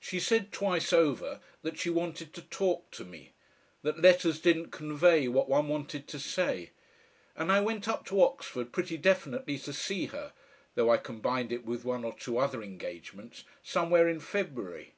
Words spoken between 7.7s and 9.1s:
up to Oxford pretty